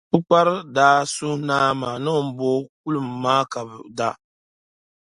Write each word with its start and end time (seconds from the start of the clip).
Pukpari 0.09 0.55
daa 0.75 0.99
suhi 1.13 1.43
Naa 1.47 1.69
maa 1.81 1.97
ni 2.03 2.09
o 2.17 2.21
booi 2.37 2.59
kulim 2.81 3.07
maa 3.23 3.43
ka 3.51 3.59
be 3.69 3.77
da. 3.97 4.09